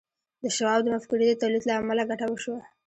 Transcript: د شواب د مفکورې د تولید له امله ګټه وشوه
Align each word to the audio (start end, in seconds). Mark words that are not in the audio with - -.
د 0.43 0.45
شواب 0.57 0.79
د 0.83 0.87
مفکورې 0.95 1.25
د 1.27 1.33
تولید 1.41 1.63
له 1.69 1.73
امله 1.81 2.03
ګټه 2.09 2.25
وشوه 2.29 2.61